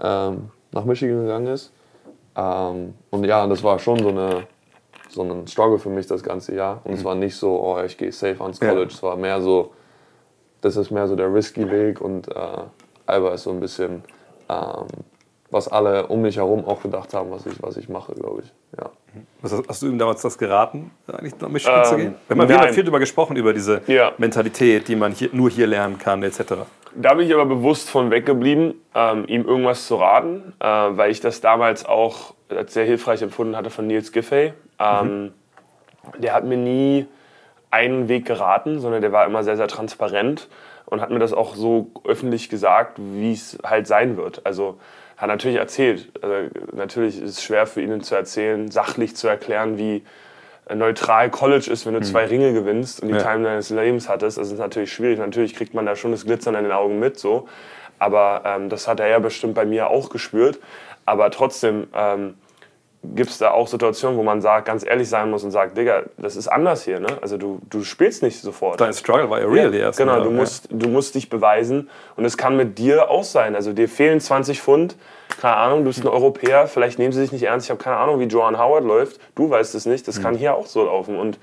[0.00, 1.72] ähm, nach Michigan gegangen ist.
[2.36, 4.46] Ähm, und ja, das war schon so, eine,
[5.08, 6.80] so ein Struggle für mich das ganze Jahr.
[6.84, 6.98] Und mhm.
[6.98, 8.90] es war nicht so, oh, ich gehe safe ans College.
[8.90, 8.96] Ja.
[8.96, 9.72] Es war mehr so,
[10.60, 12.62] das ist mehr so der risky Weg und äh,
[13.06, 14.02] Alba ist so ein bisschen,
[14.48, 14.86] ähm,
[15.54, 18.52] was alle um mich herum auch gedacht haben, was ich, was ich mache, glaube ich.
[18.76, 18.90] Ja.
[19.40, 22.14] Was hast, du ihm damals das geraten, eigentlich nach Michigan ähm, zu gehen?
[22.28, 24.10] Wir haben viel darüber gesprochen, über diese ja.
[24.18, 26.54] Mentalität, die man hier, nur hier lernen kann, etc.
[26.96, 31.20] Da bin ich aber bewusst von weggeblieben, ähm, ihm irgendwas zu raten, äh, weil ich
[31.20, 34.54] das damals auch als sehr hilfreich empfunden hatte von Nils Giffey.
[34.80, 35.32] Ähm, mhm.
[36.18, 37.06] Der hat mir nie
[37.70, 40.48] einen Weg geraten, sondern der war immer sehr, sehr transparent
[40.86, 44.44] und hat mir das auch so öffentlich gesagt, wie es halt sein wird.
[44.44, 44.78] Also
[45.24, 46.10] hat natürlich erzählt.
[46.22, 50.02] Also, natürlich ist es schwer für ihn zu erzählen, sachlich zu erklären, wie
[50.72, 52.04] neutral College ist, wenn du mhm.
[52.04, 53.20] zwei Ringe gewinnst und die ja.
[53.20, 54.38] Time deines Lebens hattest.
[54.38, 55.18] Das ist natürlich schwierig.
[55.18, 57.48] Natürlich kriegt man da schon das Glitzern in den Augen mit, so.
[57.98, 60.58] Aber ähm, das hat er ja bestimmt bei mir auch gespürt.
[61.06, 62.34] Aber trotzdem ähm,
[63.14, 66.04] gibt es da auch Situationen, wo man sagt, ganz ehrlich sein muss und sagt, Digga,
[66.16, 67.00] das ist anders hier.
[67.00, 67.08] Ne?
[67.20, 68.80] Also du, du spielst nicht sofort.
[68.80, 72.36] Dein Struggle war ja real ja, Genau, du musst, du musst dich beweisen und es
[72.36, 73.54] kann mit dir auch sein.
[73.54, 74.96] Also dir fehlen 20 Pfund,
[75.40, 77.96] keine Ahnung, du bist ein Europäer, vielleicht nehmen sie dich nicht ernst, ich habe keine
[77.96, 80.38] Ahnung, wie Joan Howard läuft, du weißt es nicht, das kann mhm.
[80.38, 81.18] hier auch so laufen.
[81.18, 81.38] Und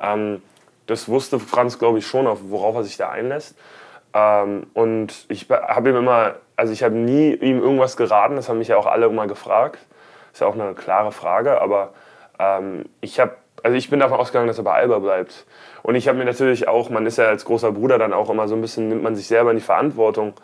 [0.00, 0.42] ähm,
[0.86, 3.56] das wusste Franz, glaube ich, schon, worauf er sich da einlässt.
[4.14, 8.58] Ähm, und ich habe ihm immer, also ich habe nie ihm irgendwas geraten, das haben
[8.58, 9.78] mich ja auch alle immer gefragt
[10.36, 11.94] ist ja auch eine klare Frage, aber
[12.38, 13.32] ähm, ich habe
[13.62, 15.46] also ich bin davon ausgegangen, dass er bei Alba bleibt.
[15.82, 18.46] Und ich habe mir natürlich auch, man ist ja als großer Bruder dann auch immer
[18.46, 20.34] so ein bisschen, nimmt man sich selber in die Verantwortung.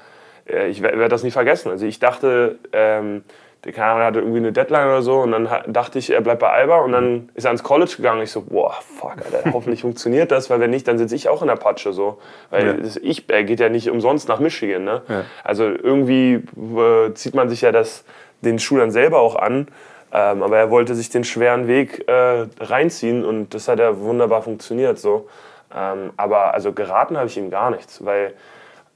[0.49, 1.71] Äh, ich werde das nie vergessen.
[1.71, 3.25] Also ich dachte, ähm,
[3.65, 6.51] der Kanadier hatte irgendwie eine Deadline oder so und dann dachte ich, er bleibt bei
[6.51, 8.23] Alba und dann ist er ans College gegangen.
[8.23, 11.43] Ich so, boah, fuck, Alter, hoffentlich funktioniert das, weil wenn nicht, dann sitze ich auch
[11.43, 12.19] in der Patsche so.
[12.51, 12.91] Weil ja.
[13.03, 14.83] ich, er geht ja nicht umsonst nach Michigan.
[14.83, 15.03] Ne?
[15.09, 15.25] Ja.
[15.45, 16.43] Also irgendwie
[16.77, 18.05] äh, zieht man sich ja das
[18.41, 19.69] den Schülern selber auch an.
[20.13, 24.43] Ähm, aber er wollte sich den schweren Weg äh, reinziehen und das hat ja wunderbar
[24.43, 24.99] funktioniert.
[24.99, 25.29] So.
[25.75, 28.35] Ähm, aber also geraten habe ich ihm gar nichts, weil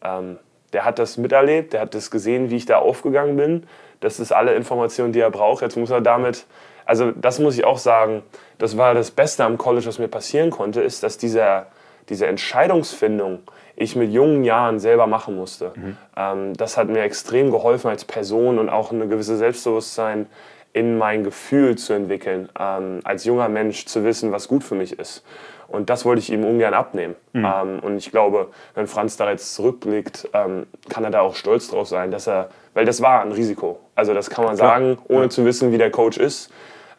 [0.04, 0.38] ähm,
[0.72, 3.66] der hat das miterlebt, der hat das gesehen, wie ich da aufgegangen bin.
[4.00, 5.62] Das ist alle Informationen, die er braucht.
[5.62, 6.46] Jetzt muss er damit,
[6.85, 8.22] also das muss ich auch sagen,
[8.59, 11.66] das war das Beste am College, was mir passieren konnte, ist, dass dieser,
[12.09, 13.40] diese Entscheidungsfindung
[13.76, 15.72] ich mit jungen Jahren selber machen musste.
[15.74, 15.96] Mhm.
[16.16, 20.26] Ähm, das hat mir extrem geholfen als Person und auch ein gewisses Selbstbewusstsein
[20.72, 24.98] in mein Gefühl zu entwickeln, ähm, als junger Mensch zu wissen, was gut für mich
[24.98, 25.24] ist.
[25.68, 27.16] Und das wollte ich ihm ungern abnehmen.
[27.33, 27.44] Mhm.
[27.44, 31.68] Ähm, und ich glaube, wenn Franz da jetzt zurückblickt, ähm, kann er da auch stolz
[31.68, 33.81] drauf sein, dass er, weil das war ein Risiko.
[33.94, 35.31] Also das kann man sagen, ohne ja.
[35.31, 36.50] zu wissen, wie der Coach ist,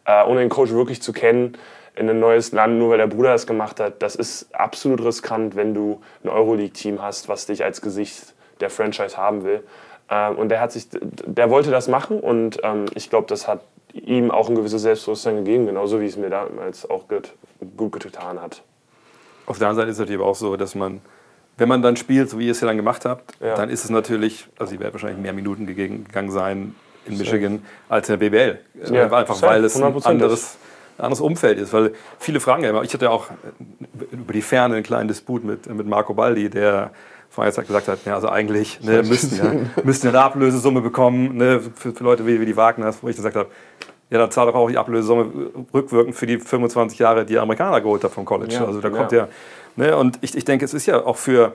[0.06, 1.58] äh, ohne den Coach wirklich zu kennen
[1.95, 4.01] in ein neues Land, nur weil der Bruder das gemacht hat.
[4.03, 9.17] Das ist absolut riskant, wenn du ein Euroleague-Team hast, was dich als Gesicht der Franchise
[9.17, 9.63] haben will.
[10.10, 13.62] Ähm, und der hat sich, der wollte das machen und ähm, ich glaube, das hat
[13.93, 17.34] ihm auch ein gewisses Selbstbewusstsein gegeben, genauso wie es mir damals auch gut,
[17.76, 18.62] gut getan hat.
[19.45, 21.02] Auf der anderen Seite ist es natürlich auch so, dass man,
[21.58, 23.56] wenn man dann spielt, so wie ihr es ja dann gemacht habt, ja.
[23.56, 28.10] dann ist es natürlich, also ihr werdet wahrscheinlich mehr Minuten gegangen sein in Michigan als
[28.10, 28.60] in der BBL.
[28.93, 30.58] Ja, einfach weil es ein anderes,
[30.97, 31.71] anderes Umfeld ist.
[31.71, 33.28] Weil viele fragen ja immer, ich hatte auch
[34.12, 36.91] über die Ferne einen kleinen Disput mit, mit Marco Baldi, der
[37.38, 41.93] vorher gesagt hat, ja, also eigentlich ne, müssten, ja, müssten eine Ablösesumme bekommen ne, für,
[41.93, 43.50] für, Leute wie, wie die Wagners, wo ich gesagt habe,
[44.10, 48.04] ja, dann zahlt doch auch die Ablösesumme rückwirkend für die 25 Jahre, die Amerikaner geholt
[48.04, 48.56] haben vom College.
[48.56, 49.28] Ja, also da kommt ja,
[49.76, 51.54] ne, und ich, ich denke, es ist ja auch für,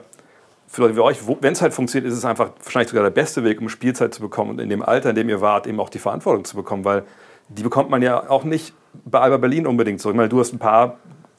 [0.67, 3.43] für Leute wie euch, wenn es halt funktioniert, ist es einfach wahrscheinlich sogar der beste
[3.43, 5.89] Weg, um Spielzeit zu bekommen und in dem Alter, in dem ihr wart, eben auch
[5.89, 7.03] die Verantwortung zu bekommen, weil
[7.49, 10.09] die bekommt man ja auch nicht bei Alba Berlin unbedingt so.
[10.09, 10.97] Ich meine, du hast ein paar,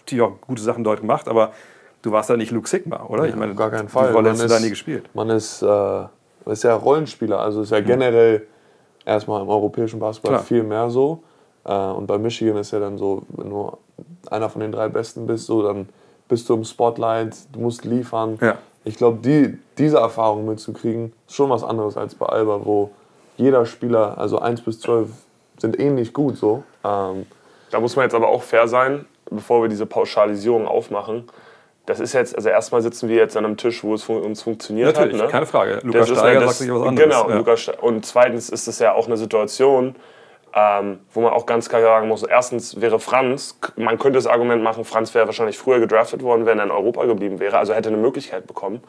[0.09, 1.53] die auch gute Sachen dort gemacht, aber
[2.05, 3.23] Du warst ja nicht Luke Sigma, oder?
[3.23, 4.09] Ja, ich meine, gar keinen Fall.
[4.09, 5.09] Die Rolle hast du da nie gespielt.
[5.15, 6.05] Man ist, äh,
[6.45, 7.87] ist ja Rollenspieler, also ist ja mhm.
[7.87, 8.47] generell
[9.07, 10.45] erstmal im europäischen Basketball Klar.
[10.45, 11.23] viel mehr so.
[11.65, 13.73] Äh, und bei Michigan ist ja dann so, wenn du
[14.31, 15.89] einer von den drei Besten bist, so dann
[16.29, 18.37] bist du im Spotlight, du musst liefern.
[18.43, 18.59] Ja.
[18.85, 22.91] Ich glaube, die, diese Erfahrung mitzukriegen, ist schon was anderes als bei Alba, wo
[23.39, 25.09] jeder Spieler, also 1 bis 12,
[25.57, 26.65] sind ähnlich gut so.
[26.85, 27.25] Ähm,
[27.71, 31.25] da muss man jetzt aber auch fair sein, bevor wir diese Pauschalisierung aufmachen
[31.87, 34.43] das ist jetzt, also erstmal sitzen wir jetzt an einem Tisch, wo es für uns
[34.43, 35.27] funktioniert Natürlich, hat.
[35.27, 35.31] Ne?
[35.31, 35.81] keine Frage.
[35.83, 37.11] Lukas Steiger das, sagt sich was anderes.
[37.11, 37.37] Genau, ja.
[37.37, 39.95] Lukas und zweitens ist es ja auch eine Situation,
[40.55, 44.63] ähm, wo man auch ganz klar sagen muss, erstens wäre Franz, man könnte das Argument
[44.63, 47.89] machen, Franz wäre wahrscheinlich früher gedraftet worden, wenn er in Europa geblieben wäre, also hätte
[47.89, 48.81] eine Möglichkeit bekommen,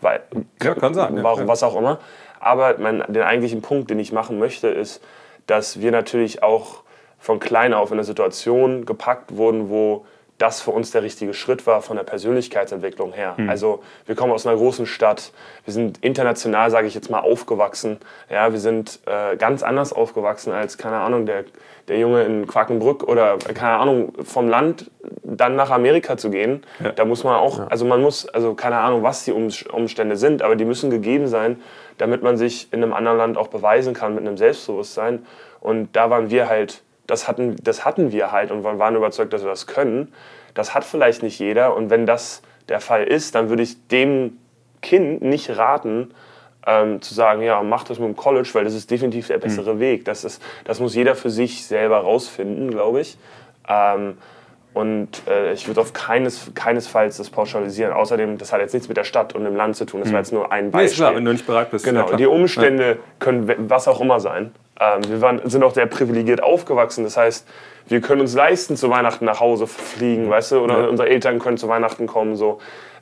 [0.00, 0.20] weil,
[0.62, 1.48] ja, kann sein, warum, ja.
[1.48, 2.00] was auch immer.
[2.40, 5.02] Aber mein, den eigentlichen Punkt, den ich machen möchte, ist,
[5.46, 6.82] dass wir natürlich auch
[7.18, 10.04] von klein auf in eine Situation gepackt wurden, wo
[10.42, 13.34] das für uns der richtige Schritt war von der Persönlichkeitsentwicklung her.
[13.36, 13.48] Mhm.
[13.48, 15.32] Also wir kommen aus einer großen Stadt,
[15.64, 17.98] wir sind international, sage ich jetzt mal, aufgewachsen.
[18.28, 21.44] Ja, wir sind äh, ganz anders aufgewachsen als, keine Ahnung, der,
[21.86, 24.90] der Junge in Quakenbrück oder, keine Ahnung, vom Land
[25.22, 26.64] dann nach Amerika zu gehen.
[26.82, 26.90] Ja.
[26.90, 30.56] Da muss man auch, also man muss, also keine Ahnung, was die Umstände sind, aber
[30.56, 31.62] die müssen gegeben sein,
[31.98, 35.24] damit man sich in einem anderen Land auch beweisen kann mit einem Selbstbewusstsein.
[35.60, 39.42] Und da waren wir halt das hatten, das hatten wir halt und waren überzeugt, dass
[39.42, 40.12] wir das können.
[40.54, 44.38] Das hat vielleicht nicht jeder und wenn das der Fall ist, dann würde ich dem
[44.80, 46.12] Kind nicht raten,
[46.66, 49.74] ähm, zu sagen, ja, mach das mit dem College, weil das ist definitiv der bessere
[49.74, 49.80] mhm.
[49.80, 50.04] Weg.
[50.04, 53.18] Das, ist, das muss jeder für sich selber rausfinden, glaube ich.
[53.68, 54.18] Ähm,
[54.74, 57.92] und äh, ich würde auf keines, keinesfalls das pauschalisieren.
[57.92, 60.00] Außerdem, das hat jetzt nichts mit der Stadt und dem Land zu tun.
[60.00, 60.24] Das war mhm.
[60.24, 60.80] jetzt nur ein Beispiel.
[60.80, 61.84] Nee, ist klar, wenn du nicht bereit bist.
[61.84, 64.52] Genau, ja, die Umstände können was auch immer sein.
[64.82, 67.04] Ähm, wir waren, sind auch sehr privilegiert aufgewachsen.
[67.04, 67.46] Das heißt,
[67.86, 70.88] wir können uns leisten, zu Weihnachten nach Hause fliegen, weißt du, oder ja.
[70.88, 72.36] unsere Eltern können zu Weihnachten kommen.
[72.36, 72.58] So.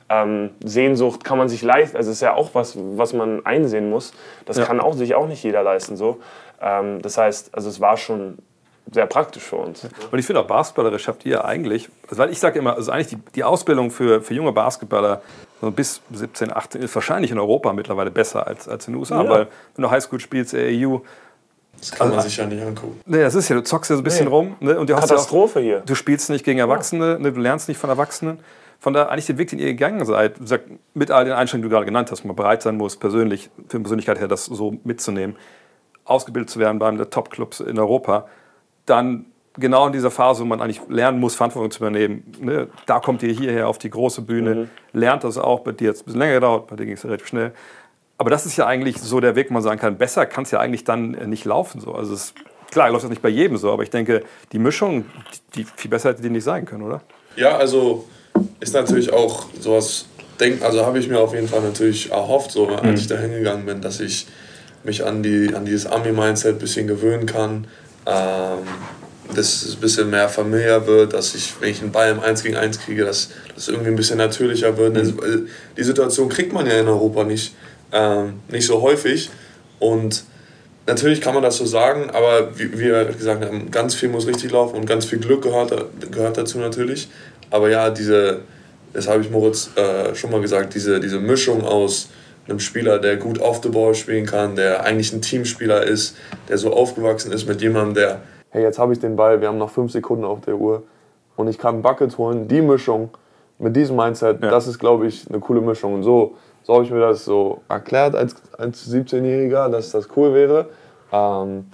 [0.09, 1.97] Ähm, Sehnsucht kann man sich leisten.
[1.97, 4.13] Also ist ja auch was, was man einsehen muss.
[4.45, 4.65] Das ja.
[4.65, 5.95] kann auch sich auch nicht jeder leisten.
[5.97, 6.19] So.
[6.61, 8.37] Ähm, das heißt, also es war schon
[8.91, 9.87] sehr praktisch für uns.
[10.11, 13.07] Und ich finde auch basketballerisch habt ihr eigentlich, also weil ich sage immer, also eigentlich
[13.07, 15.21] die, die Ausbildung für, für junge Basketballer
[15.61, 19.23] so bis 17, 18 ist wahrscheinlich in Europa mittlerweile besser als, als in den USA,
[19.23, 19.29] ja.
[19.29, 21.03] weil wenn du Highschool spielst, AAU,
[21.81, 23.01] das kann also, man sich ja nicht angucken.
[23.05, 24.31] Nee, das ist ja, du zockst ja so ein bisschen nee.
[24.31, 24.55] rum.
[24.59, 24.79] Ne?
[24.79, 25.79] Und du Katastrophe auch, hier.
[25.79, 27.31] Du spielst nicht gegen Erwachsene, ne?
[27.31, 28.39] du lernst nicht von Erwachsenen.
[28.79, 30.35] Von da eigentlich den Weg, den ihr gegangen seid,
[30.93, 33.49] mit all den Einstellungen, die du gerade genannt hast, wo man bereit sein muss, persönlich,
[33.67, 35.35] für die Persönlichkeit her, das so mitzunehmen,
[36.05, 38.27] ausgebildet zu werden bei einem der Top-Clubs in Europa,
[38.85, 42.23] dann genau in dieser Phase, wo man eigentlich lernen muss, Verantwortung zu übernehmen.
[42.39, 42.67] Ne?
[42.85, 44.69] Da kommt ihr hierher auf die große Bühne, mhm.
[44.93, 45.61] lernt das auch.
[45.61, 47.53] Bei dir hat es ein bisschen länger gedauert, bei dir ging es relativ schnell.
[48.21, 50.51] Aber das ist ja eigentlich so der Weg, wo man sagen kann, besser kann es
[50.51, 51.81] ja eigentlich dann äh, nicht laufen.
[51.81, 51.95] So.
[51.95, 52.35] Also es,
[52.69, 55.05] klar, läuft das nicht bei jedem so, aber ich denke, die Mischung,
[55.55, 57.01] die, viel besser hätte die nicht sein können, oder?
[57.35, 58.07] Ja, also
[58.59, 60.05] ist natürlich auch sowas,
[60.39, 62.93] denk, also habe ich mir auf jeden Fall natürlich erhofft, so, als mhm.
[62.93, 64.27] ich da hingegangen bin, dass ich
[64.83, 67.65] mich an, die, an dieses Army-Mindset ein bisschen gewöhnen kann.
[68.05, 68.67] Ähm,
[69.35, 72.43] dass es ein bisschen mehr familiär wird, dass ich, wenn ich einen Ball im 1
[72.43, 74.93] gegen 1 kriege, dass das irgendwie ein bisschen natürlicher wird.
[74.95, 75.47] Mhm.
[75.77, 77.55] Die Situation kriegt man ja in Europa nicht,
[77.91, 79.29] ähm, nicht so häufig.
[79.79, 80.23] Und
[80.87, 84.27] natürlich kann man das so sagen, aber wie, wie wir gesagt haben, ganz viel muss
[84.27, 85.73] richtig laufen und ganz viel Glück gehört,
[86.11, 87.09] gehört dazu natürlich.
[87.49, 88.41] Aber ja, diese,
[88.93, 92.09] das habe ich Moritz äh, schon mal gesagt, diese, diese Mischung aus
[92.47, 96.15] einem Spieler, der gut auf the ball spielen kann, der eigentlich ein Teamspieler ist,
[96.49, 99.57] der so aufgewachsen ist mit jemandem, der hey, jetzt habe ich den Ball, wir haben
[99.57, 100.83] noch fünf Sekunden auf der Uhr
[101.35, 102.47] und ich kann Bucket holen.
[102.47, 103.09] Die Mischung
[103.57, 104.49] mit diesem Mindset, ja.
[104.49, 105.95] das ist, glaube ich, eine coole Mischung.
[105.95, 110.33] Und so, so habe ich mir das so erklärt als, als 17-Jähriger, dass das cool
[110.33, 110.69] wäre.
[111.11, 111.71] Ähm,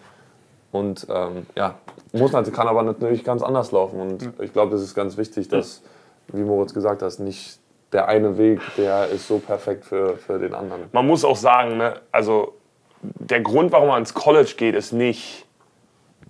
[0.71, 1.75] und ähm, ja,
[2.13, 3.99] muss, kann aber natürlich ganz anders laufen.
[3.99, 5.81] Und ich glaube, das ist ganz wichtig, dass,
[6.27, 7.59] wie Moritz gesagt hat, nicht
[7.91, 10.83] der eine Weg, der ist so perfekt für, für den anderen.
[10.91, 12.53] Man muss auch sagen, ne, also
[13.01, 15.45] der Grund, warum man ins College geht, ist nicht,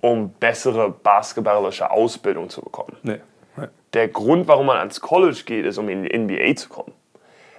[0.01, 2.95] um bessere basketballische Ausbildung zu bekommen.
[3.01, 3.19] Nee.
[3.55, 3.67] nee.
[3.93, 6.93] Der Grund, warum man ans College geht, ist, um in die NBA zu kommen.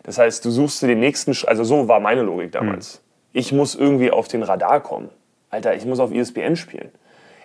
[0.09, 2.95] Das heißt, du suchst dir den nächsten, also so war meine Logik damals.
[2.95, 3.01] Hm.
[3.35, 5.11] Ich muss irgendwie auf den Radar kommen.
[5.51, 6.91] Alter, ich muss auf ESPN spielen.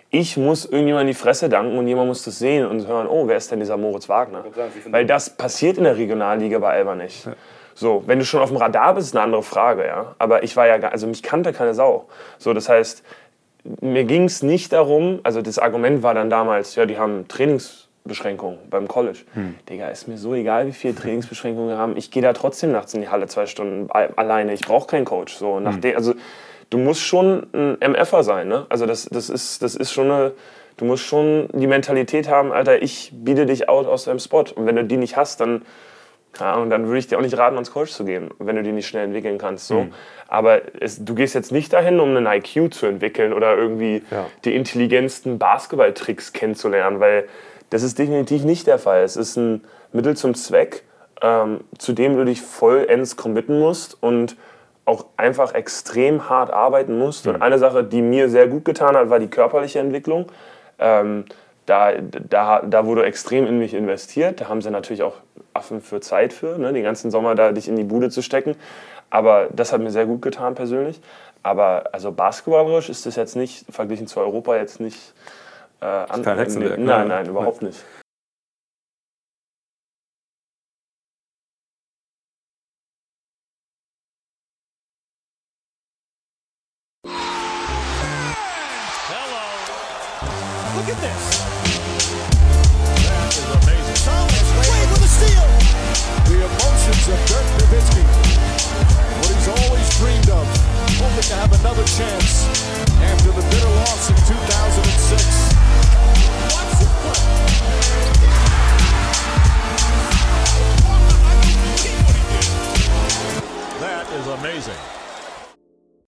[0.08, 3.28] Ich muss irgendjemand in die Fresse danken und jemand muss das sehen und hören, oh,
[3.28, 4.46] wer ist denn dieser Moritz Wagner?
[4.86, 7.26] Weil das passiert in der Regionalliga bei Alba nicht.
[7.26, 7.34] Ja.
[7.74, 10.14] So, wenn du schon auf dem Radar bist, ist eine andere Frage, ja.
[10.16, 12.06] Aber ich war ja, also mich kannte keine Sau.
[12.38, 13.04] So, das heißt,
[13.82, 17.28] mir ging es nicht darum, also das Argument war dann damals, ja, die haben
[18.04, 19.20] Trainingsbeschränkungen beim College.
[19.32, 19.54] Hm.
[19.68, 21.96] Digga, ist mir so egal, wie viele Trainingsbeschränkungen wir haben.
[21.96, 24.52] Ich gehe da trotzdem nachts in die Halle zwei Stunden alleine.
[24.52, 25.34] Ich brauche keinen Coach.
[25.34, 25.96] So, nach hm.
[25.96, 26.14] also
[26.68, 28.66] du musst schon ein MFer sein, ne?
[28.68, 30.32] Also das, das, ist, das ist schon eine,
[30.76, 34.44] du musst schon die Mentalität haben, Alter, ich biete dich out aus deinem Spot.
[34.54, 35.62] Und wenn du die nicht hast, dann
[36.34, 38.64] keine Ahnung, dann würde ich dir auch nicht raten, ans Coach zu gehen, wenn du
[38.64, 39.68] die nicht schnell entwickeln kannst.
[39.68, 39.84] So.
[39.84, 39.94] Mhm.
[40.26, 44.26] Aber es, du gehst jetzt nicht dahin, um einen IQ zu entwickeln oder irgendwie ja.
[44.44, 47.28] die intelligentsten Basketballtricks kennenzulernen, weil
[47.74, 49.02] das ist definitiv nicht der Fall.
[49.02, 50.84] Es ist ein Mittel zum Zweck,
[51.20, 54.36] ähm, zu dem du dich vollends committen musst und
[54.84, 57.26] auch einfach extrem hart arbeiten musst.
[57.26, 57.34] Mhm.
[57.34, 60.26] Und eine Sache, die mir sehr gut getan hat, war die körperliche Entwicklung.
[60.78, 61.24] Ähm,
[61.66, 64.40] da, da, da wurde extrem in mich investiert.
[64.40, 65.16] Da haben sie natürlich auch
[65.52, 66.72] Affen für Zeit für, ne?
[66.72, 68.54] den ganzen Sommer da dich in die Bude zu stecken.
[69.10, 71.00] Aber das hat mir sehr gut getan persönlich.
[71.42, 75.12] Aber also basketballerisch ist das jetzt nicht, verglichen zu Europa, jetzt nicht
[75.84, 76.78] äh, Kein Hexenwerk.
[76.78, 77.84] Nein, nein, nein, überhaupt nicht.